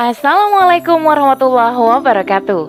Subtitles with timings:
[0.00, 2.64] Assalamualaikum warahmatullahi wabarakatuh.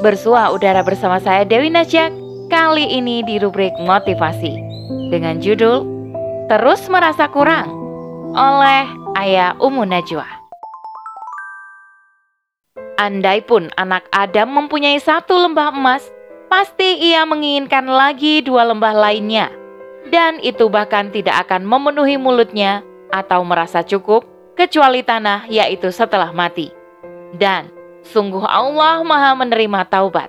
[0.00, 2.08] Bersua udara bersama saya Dewi Najak.
[2.48, 4.56] Kali ini di rubrik motivasi
[5.12, 5.84] dengan judul
[6.48, 7.68] Terus Merasa Kurang
[8.32, 10.24] oleh Ayah Umu Najwa.
[12.96, 16.08] Andai pun anak Adam mempunyai satu lembah emas,
[16.48, 19.52] pasti ia menginginkan lagi dua lembah lainnya.
[20.08, 22.80] Dan itu bahkan tidak akan memenuhi mulutnya
[23.12, 24.24] atau merasa cukup
[24.60, 26.68] kecuali tanah yaitu setelah mati.
[27.32, 27.72] Dan
[28.04, 30.28] sungguh Allah maha menerima taubat.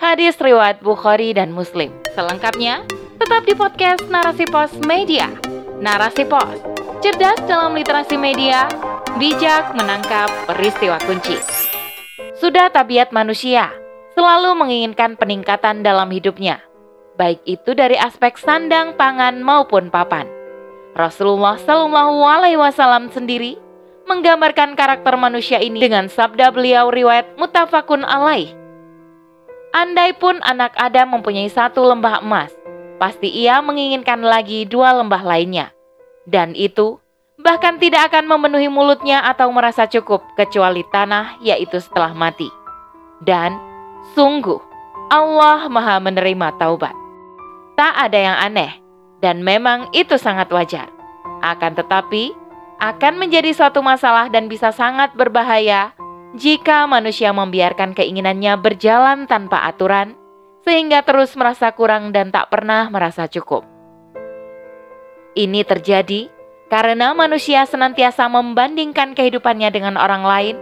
[0.00, 1.92] Hadis riwayat Bukhari dan Muslim.
[2.16, 2.80] Selengkapnya,
[3.20, 5.28] tetap di podcast Narasi Pos Media.
[5.76, 6.56] Narasi Pos,
[7.04, 8.64] cerdas dalam literasi media,
[9.20, 11.36] bijak menangkap peristiwa kunci.
[12.40, 13.72] Sudah tabiat manusia,
[14.16, 16.64] selalu menginginkan peningkatan dalam hidupnya,
[17.20, 20.28] baik itu dari aspek sandang, pangan maupun papan.
[20.96, 23.60] Rasulullah Shallallahu Alaihi Wasallam sendiri
[24.06, 28.54] menggambarkan karakter manusia ini dengan sabda beliau riwayat mutafakun alaih.
[29.74, 32.54] Andai pun anak Adam mempunyai satu lembah emas,
[32.96, 35.74] pasti ia menginginkan lagi dua lembah lainnya.
[36.24, 37.02] Dan itu
[37.36, 42.48] bahkan tidak akan memenuhi mulutnya atau merasa cukup kecuali tanah yaitu setelah mati.
[43.20, 43.58] Dan
[44.16, 44.58] sungguh
[45.12, 46.94] Allah maha menerima taubat.
[47.76, 48.72] Tak ada yang aneh
[49.20, 50.88] dan memang itu sangat wajar.
[51.44, 52.32] Akan tetapi,
[52.76, 55.96] akan menjadi suatu masalah dan bisa sangat berbahaya
[56.36, 60.12] jika manusia membiarkan keinginannya berjalan tanpa aturan,
[60.68, 63.64] sehingga terus merasa kurang dan tak pernah merasa cukup.
[65.36, 66.28] Ini terjadi
[66.68, 70.56] karena manusia senantiasa membandingkan kehidupannya dengan orang lain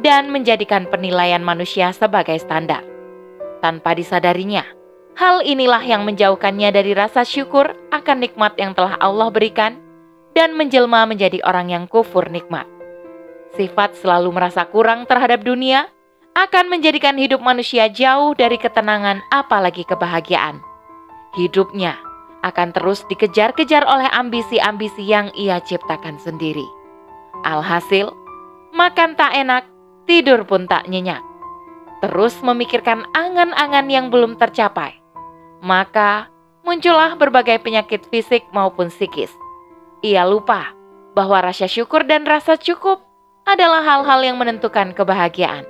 [0.00, 2.86] dan menjadikan penilaian manusia sebagai standar.
[3.58, 4.62] Tanpa disadarinya,
[5.18, 9.82] hal inilah yang menjauhkannya dari rasa syukur akan nikmat yang telah Allah berikan
[10.38, 12.70] dan menjelma menjadi orang yang kufur nikmat.
[13.58, 15.90] Sifat selalu merasa kurang terhadap dunia
[16.38, 20.62] akan menjadikan hidup manusia jauh dari ketenangan, apalagi kebahagiaan.
[21.34, 21.98] Hidupnya
[22.46, 26.62] akan terus dikejar-kejar oleh ambisi-ambisi yang ia ciptakan sendiri.
[27.42, 28.14] Alhasil,
[28.70, 29.66] makan tak enak,
[30.06, 31.18] tidur pun tak nyenyak.
[31.98, 35.02] Terus memikirkan angan-angan yang belum tercapai.
[35.58, 36.30] Maka
[36.62, 39.34] muncullah berbagai penyakit fisik maupun psikis
[40.02, 40.78] ia lupa
[41.18, 43.02] bahwa rasa syukur dan rasa cukup
[43.42, 45.66] adalah hal-hal yang menentukan kebahagiaan.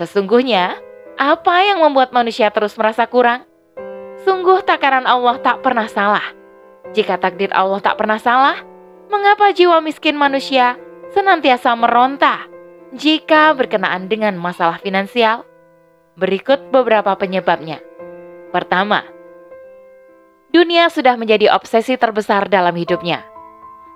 [0.00, 0.80] Sesungguhnya,
[1.20, 3.44] apa yang membuat manusia terus merasa kurang?
[4.24, 6.24] Sungguh takaran Allah tak pernah salah.
[6.96, 8.56] Jika takdir Allah tak pernah salah,
[9.12, 10.80] mengapa jiwa miskin manusia
[11.12, 12.48] senantiasa meronta
[12.96, 15.44] jika berkenaan dengan masalah finansial?
[16.16, 17.80] Berikut beberapa penyebabnya.
[18.52, 19.04] Pertama,
[20.52, 23.31] dunia sudah menjadi obsesi terbesar dalam hidupnya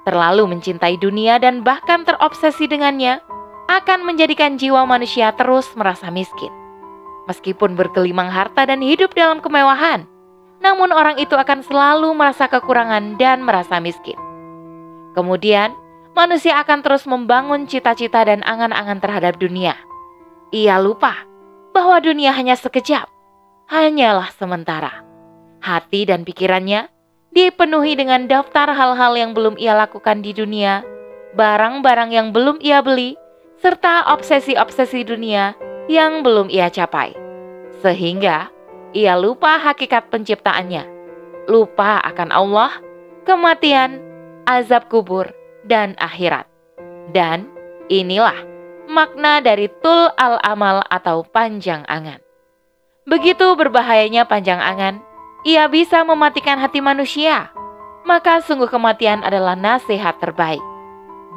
[0.07, 3.19] terlalu mencintai dunia dan bahkan terobsesi dengannya,
[3.67, 6.55] akan menjadikan jiwa manusia terus merasa miskin.
[7.27, 10.07] Meskipun berkelimang harta dan hidup dalam kemewahan,
[10.63, 14.15] namun orang itu akan selalu merasa kekurangan dan merasa miskin.
[15.19, 15.75] Kemudian,
[16.15, 19.75] manusia akan terus membangun cita-cita dan angan-angan terhadap dunia.
[20.55, 21.27] Ia lupa
[21.75, 23.11] bahwa dunia hanya sekejap,
[23.67, 25.03] hanyalah sementara.
[25.59, 26.87] Hati dan pikirannya
[27.37, 30.81] dipenuhi dengan daftar hal-hal yang belum ia lakukan di dunia,
[31.37, 33.21] barang-barang yang belum ia beli,
[33.61, 35.53] serta obsesi-obsesi dunia
[35.93, 37.13] yang belum ia capai.
[37.85, 38.49] Sehingga
[38.97, 40.89] ia lupa hakikat penciptaannya,
[41.45, 42.73] lupa akan Allah,
[43.29, 44.01] kematian,
[44.49, 45.29] azab kubur,
[45.69, 46.49] dan akhirat.
[47.13, 47.53] Dan
[47.93, 48.41] inilah
[48.89, 52.25] makna dari tul al-amal atau panjang angan.
[53.05, 55.05] Begitu berbahayanya panjang angan,
[55.47, 57.55] ia bisa mematikan hati manusia,
[58.03, 60.59] maka sungguh kematian adalah nasihat terbaik.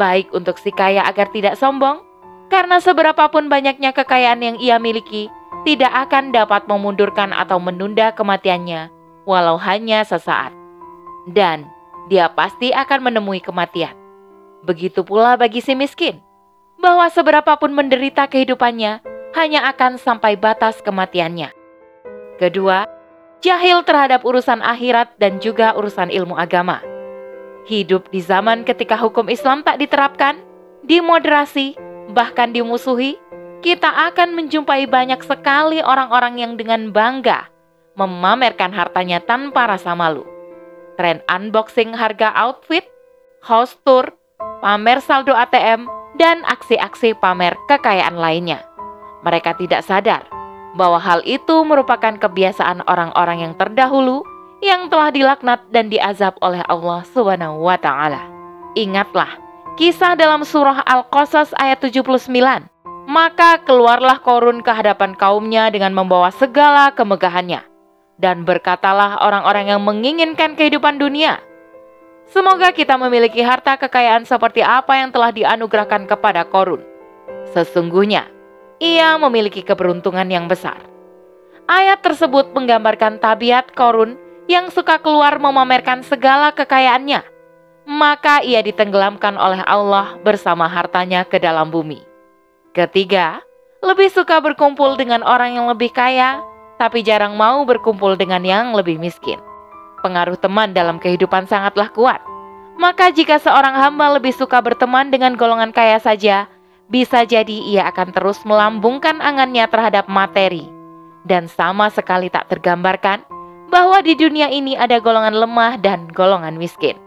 [0.01, 2.01] Baik untuk si kaya agar tidak sombong,
[2.49, 5.29] karena seberapapun banyaknya kekayaan yang ia miliki,
[5.61, 8.89] tidak akan dapat memundurkan atau menunda kematiannya,
[9.29, 10.49] walau hanya sesaat.
[11.29, 11.69] Dan
[12.09, 13.93] dia pasti akan menemui kematian.
[14.65, 16.17] Begitu pula bagi si miskin,
[16.81, 19.05] bahwa seberapapun menderita kehidupannya,
[19.37, 21.53] hanya akan sampai batas kematiannya.
[22.41, 22.89] Kedua,
[23.39, 26.83] jahil terhadap urusan akhirat dan juga urusan ilmu agama.
[27.67, 30.39] Hidup di zaman ketika hukum Islam tak diterapkan,
[30.83, 31.75] dimoderasi,
[32.11, 33.19] bahkan dimusuhi,
[33.59, 37.51] kita akan menjumpai banyak sekali orang-orang yang dengan bangga
[37.99, 40.23] memamerkan hartanya tanpa rasa malu.
[40.95, 42.87] Tren unboxing harga outfit,
[43.43, 44.07] house tour,
[44.63, 48.63] pamer saldo ATM, dan aksi-aksi pamer kekayaan lainnya.
[49.27, 50.38] Mereka tidak sadar
[50.77, 54.21] bahwa hal itu merupakan kebiasaan orang-orang yang terdahulu
[54.59, 58.27] yang telah dilaknat dan diazab oleh Allah Subhanahu wa taala.
[58.75, 59.39] Ingatlah
[59.79, 62.29] kisah dalam surah Al-Qasas ayat 79
[63.09, 67.65] Maka keluarlah Korun ke hadapan kaumnya dengan membawa segala kemegahannya.
[68.21, 71.41] Dan berkatalah orang-orang yang menginginkan kehidupan dunia,
[72.29, 76.85] Semoga kita memiliki harta kekayaan seperti apa yang telah dianugerahkan kepada Korun.
[77.57, 78.29] Sesungguhnya,
[78.79, 80.79] ia memiliki keberuntungan yang besar.
[81.69, 84.17] Ayat tersebut menggambarkan tabiat Korun
[84.49, 87.21] yang suka keluar memamerkan segala kekayaannya.
[87.85, 92.01] Maka ia ditenggelamkan oleh Allah bersama hartanya ke dalam bumi.
[92.73, 93.41] Ketiga,
[93.85, 96.41] lebih suka berkumpul dengan orang yang lebih kaya,
[96.81, 99.37] tapi jarang mau berkumpul dengan yang lebih miskin
[99.99, 102.23] pengaruh teman dalam kehidupan sangatlah kuat.
[102.79, 106.47] Maka jika seorang hamba lebih suka berteman dengan golongan kaya saja,
[106.89, 110.65] bisa jadi ia akan terus melambungkan angannya terhadap materi.
[111.23, 113.21] Dan sama sekali tak tergambarkan
[113.69, 116.97] bahwa di dunia ini ada golongan lemah dan golongan miskin.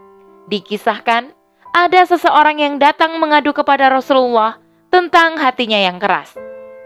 [0.46, 1.34] Dikisahkan,
[1.74, 4.62] ada seseorang yang datang mengadu kepada Rasulullah
[4.94, 6.38] tentang hatinya yang keras.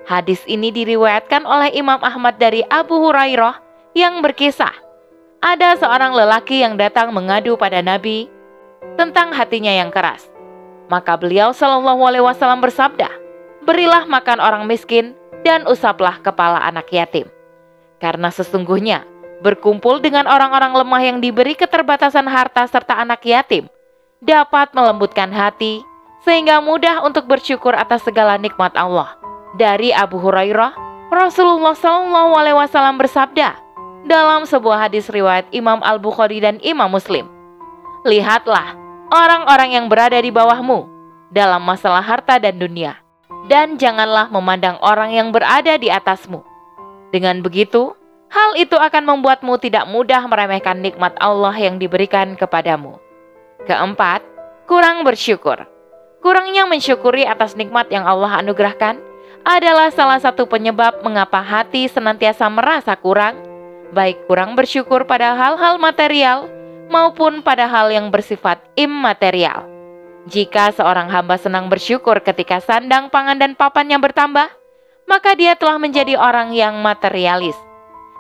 [0.07, 3.59] Hadis ini diriwayatkan oleh Imam Ahmad dari Abu Hurairah
[3.99, 4.73] yang berkisah,
[5.43, 8.31] ada seorang lelaki yang datang mengadu pada Nabi
[8.95, 10.36] tentang hatinya yang keras.
[10.87, 13.11] Maka beliau Shallallahu Alaihi Wasallam bersabda,
[13.67, 17.27] berilah makan orang miskin dan usaplah kepala anak yatim.
[17.99, 19.03] Karena sesungguhnya
[19.43, 23.69] berkumpul dengan orang-orang lemah yang diberi keterbatasan harta serta anak yatim
[24.25, 25.85] dapat melembutkan hati
[26.25, 29.15] sehingga mudah untuk bersyukur atas segala nikmat Allah.
[29.57, 30.75] Dari Abu Hurairah,
[31.09, 33.57] Rasulullah Shallallahu Alaihi Wasallam bersabda,
[34.07, 37.27] dalam sebuah hadis riwayat Imam Al-Bukhari dan Imam Muslim.
[38.07, 40.87] Lihatlah orang-orang yang berada di bawahmu
[41.31, 42.99] dalam masalah harta dan dunia,
[43.51, 46.43] dan janganlah memandang orang yang berada di atasmu.
[47.11, 47.95] Dengan begitu,
[48.31, 52.99] hal itu akan membuatmu tidak mudah meremehkan nikmat Allah yang diberikan kepadamu.
[53.67, 54.23] Keempat,
[54.67, 55.67] kurang bersyukur.
[56.23, 58.99] Kurangnya mensyukuri atas nikmat yang Allah anugerahkan
[59.47, 63.39] adalah salah satu penyebab mengapa hati senantiasa merasa kurang
[63.95, 66.51] baik kurang bersyukur pada hal-hal material
[66.89, 69.67] maupun pada hal yang bersifat immaterial.
[70.27, 74.51] Jika seorang hamba senang bersyukur ketika sandang pangan dan papannya bertambah,
[75.07, 77.55] maka dia telah menjadi orang yang materialis.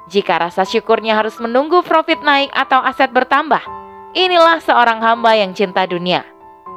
[0.06, 3.62] Jika rasa syukurnya harus menunggu profit naik atau aset bertambah,
[4.14, 6.22] inilah seorang hamba yang cinta dunia.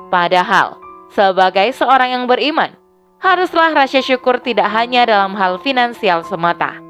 [0.09, 0.81] Padahal,
[1.13, 2.73] sebagai seorang yang beriman,
[3.21, 6.89] haruslah rasa syukur tidak hanya dalam hal finansial semata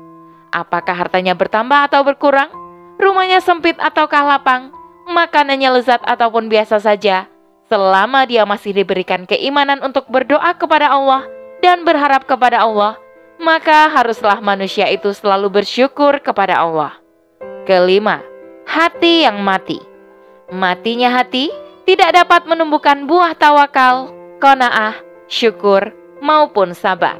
[0.49, 2.49] Apakah hartanya bertambah atau berkurang?
[2.97, 4.73] Rumahnya sempit ataukah lapang?
[5.09, 7.25] Makanannya lezat ataupun biasa saja?
[7.65, 11.25] Selama dia masih diberikan keimanan untuk berdoa kepada Allah
[11.65, 12.93] dan berharap kepada Allah,
[13.41, 16.93] maka haruslah manusia itu selalu bersyukur kepada Allah.
[17.65, 18.21] Kelima,
[18.69, 19.81] hati yang mati.
[20.53, 21.49] Matinya hati
[21.89, 24.93] tidak dapat menumbuhkan buah tawakal, kona'ah,
[25.25, 25.89] syukur,
[26.21, 27.17] maupun sabar.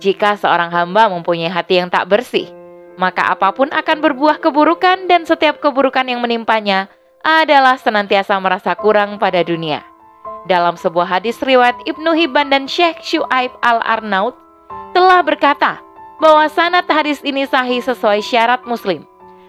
[0.00, 2.48] Jika seorang hamba mempunyai hati yang tak bersih,
[2.96, 6.88] maka apa pun akan berbuah keburukan dan setiap keburukan yang menimpanya
[7.26, 9.82] adalah senantiasa merasa kurang pada dunia.
[10.46, 14.38] Dalam sebuah hadis riwayat Ibnu Hibban dan Syekh Shu'aib al-Arnaud
[14.94, 15.82] telah berkata
[16.22, 19.02] bahwa sanad hadis ini sahih sesuai syarat muslim.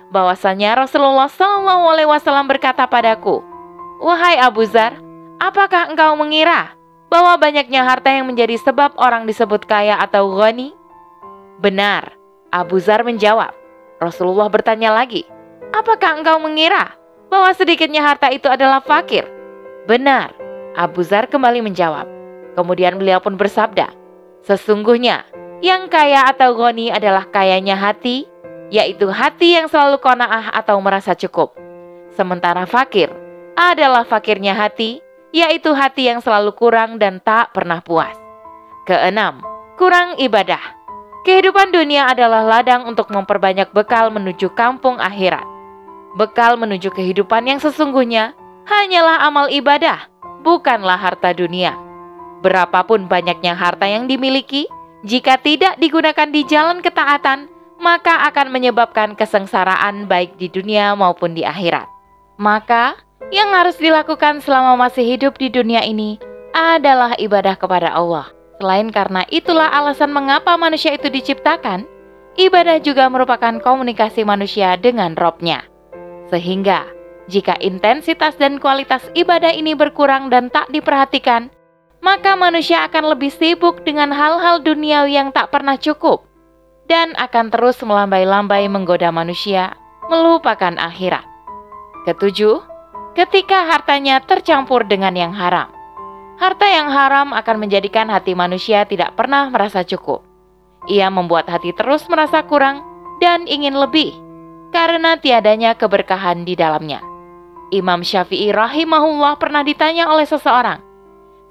[0.10, 3.46] Bahwasanya Rasulullah SAW berkata padaku,
[4.02, 4.98] Wahai Abu Zar,
[5.38, 6.74] apakah engkau mengira
[7.14, 10.74] bahwa banyaknya harta yang menjadi sebab orang disebut kaya atau ghani?
[11.62, 12.18] Benar,
[12.50, 13.54] Abu Zar menjawab.
[14.02, 15.26] Rasulullah bertanya lagi,
[15.74, 19.28] "Apakah engkau mengira bahwa sedikitnya harta itu adalah fakir?"
[19.88, 20.36] Benar,
[20.76, 22.06] Abu Zar kembali menjawab.
[22.54, 23.94] Kemudian beliau pun bersabda,
[24.44, 25.24] "Sesungguhnya
[25.64, 28.28] yang kaya atau goni adalah kayanya hati,
[28.70, 31.56] yaitu hati yang selalu kona'ah atau merasa cukup.
[32.14, 33.10] Sementara fakir
[33.58, 38.14] adalah fakirnya hati, yaitu hati yang selalu kurang dan tak pernah puas."
[38.86, 39.42] Keenam,
[39.76, 40.62] kurang ibadah.
[41.28, 45.57] Kehidupan dunia adalah ladang untuk memperbanyak bekal menuju kampung akhirat.
[46.18, 48.34] Bekal menuju kehidupan yang sesungguhnya
[48.66, 50.10] hanyalah amal ibadah,
[50.42, 51.78] bukanlah harta dunia.
[52.42, 54.66] Berapapun banyaknya harta yang dimiliki,
[55.06, 61.46] jika tidak digunakan di jalan ketaatan, maka akan menyebabkan kesengsaraan baik di dunia maupun di
[61.46, 61.86] akhirat.
[62.42, 62.98] Maka,
[63.30, 66.18] yang harus dilakukan selama masih hidup di dunia ini
[66.58, 68.34] adalah ibadah kepada Allah.
[68.58, 71.86] Selain karena itulah alasan mengapa manusia itu diciptakan,
[72.42, 75.62] ibadah juga merupakan komunikasi manusia dengan robnya.
[76.28, 76.88] Sehingga,
[77.28, 81.52] jika intensitas dan kualitas ibadah ini berkurang dan tak diperhatikan,
[82.00, 86.24] maka manusia akan lebih sibuk dengan hal-hal duniawi yang tak pernah cukup
[86.88, 89.76] dan akan terus melambai-lambai menggoda manusia,
[90.08, 91.24] melupakan akhirat.
[92.08, 92.64] Ketujuh,
[93.12, 95.68] ketika hartanya tercampur dengan yang haram.
[96.38, 100.24] Harta yang haram akan menjadikan hati manusia tidak pernah merasa cukup.
[100.88, 102.86] Ia membuat hati terus merasa kurang
[103.20, 104.27] dan ingin lebih
[104.72, 107.04] karena tiadanya keberkahan di dalamnya.
[107.72, 110.80] Imam Syafi'i rahimahullah pernah ditanya oleh seseorang,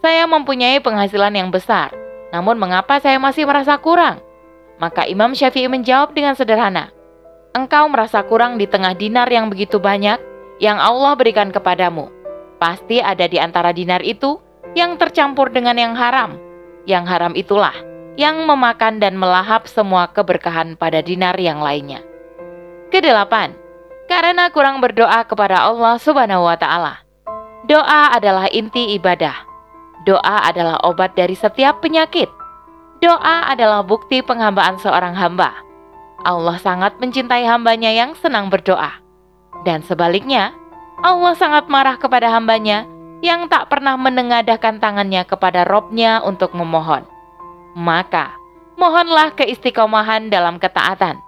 [0.01, 1.93] "Saya mempunyai penghasilan yang besar,
[2.33, 4.25] namun mengapa saya masih merasa kurang?"
[4.81, 6.93] Maka Imam Syafi'i menjawab dengan sederhana,
[7.53, 10.21] "Engkau merasa kurang di tengah dinar yang begitu banyak
[10.57, 12.09] yang Allah berikan kepadamu.
[12.57, 14.41] Pasti ada di antara dinar itu
[14.73, 16.41] yang tercampur dengan yang haram.
[16.89, 17.77] Yang haram itulah
[18.17, 22.01] yang memakan dan melahap semua keberkahan pada dinar yang lainnya.
[22.87, 23.51] Kedelapan,
[24.07, 27.03] karena kurang berdoa kepada Allah Subhanahu wa Ta'ala.
[27.67, 29.35] Doa adalah inti ibadah.
[30.07, 32.31] Doa adalah obat dari setiap penyakit.
[33.03, 35.51] Doa adalah bukti penghambaan seorang hamba.
[36.23, 39.03] Allah sangat mencintai hambanya yang senang berdoa.
[39.67, 40.55] Dan sebaliknya,
[41.03, 42.87] Allah sangat marah kepada hambanya
[43.19, 47.03] yang tak pernah menengadahkan tangannya kepada robnya untuk memohon.
[47.75, 48.31] Maka,
[48.79, 51.19] mohonlah keistiqomahan dalam ketaatan,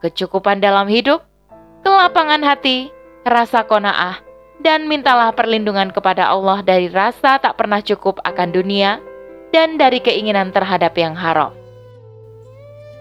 [0.00, 1.22] kecukupan dalam hidup,
[1.84, 2.88] kelapangan hati,
[3.24, 4.20] rasa kona'ah,
[4.60, 9.00] dan mintalah perlindungan kepada Allah dari rasa tak pernah cukup akan dunia
[9.52, 11.56] dan dari keinginan terhadap yang haram.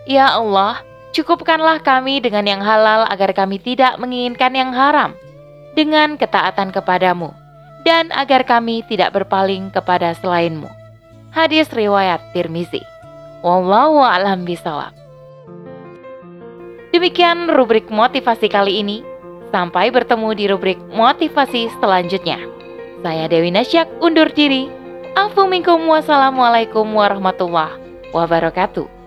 [0.08, 0.82] Ya Allah,
[1.13, 5.13] cukupkanlah kami dengan yang halal agar kami tidak menginginkan yang haram
[5.77, 7.36] dengan ketaatan kepadamu
[7.86, 10.68] dan agar kami tidak berpaling kepada selainmu.
[11.29, 12.82] Hadis riwayat Tirmizi.
[13.46, 14.99] Wallahu a'lam bishawab.
[16.89, 19.05] Demikian rubrik motivasi kali ini.
[19.53, 22.38] Sampai bertemu di rubrik motivasi selanjutnya.
[23.05, 24.69] Saya Dewi Nasyak undur diri.
[25.17, 27.77] Afu minkum wassalamualaikum warahmatullahi
[28.13, 28.99] wabarakatuh.